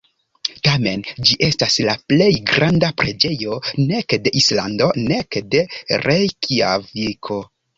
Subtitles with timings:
[0.67, 3.59] Tamen, ĝi estas la plej granda preĝejo
[3.93, 5.63] nek de Islando nek de
[6.09, 7.43] Rejkjaviko.